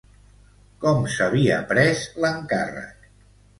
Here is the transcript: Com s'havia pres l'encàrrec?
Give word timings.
Com 0.85 1.05
s'havia 1.17 1.61
pres 1.73 2.03
l'encàrrec? 2.25 3.09